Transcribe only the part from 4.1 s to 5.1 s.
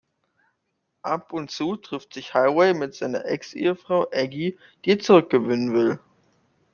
Aggie, die er